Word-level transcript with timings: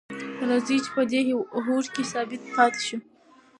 راځئ 0.49 0.77
چې 0.83 0.89
په 0.95 1.01
دې 1.11 1.21
هوډ 1.65 1.85
کې 1.93 2.03
ثابت 2.11 2.41
پاتې 2.55 2.81
شو. 2.87 2.97